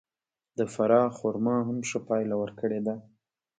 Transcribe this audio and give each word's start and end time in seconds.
د 0.57 0.59
فراه 0.73 1.09
خرما 1.17 1.57
هم 1.67 1.77
ښه 1.89 1.99
پایله 2.07 2.35
ورکړې 2.39 2.79
ده. 2.85 2.95